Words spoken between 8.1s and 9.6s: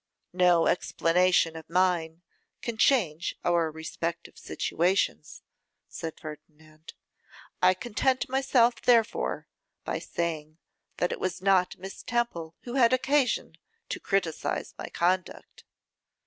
myself therefore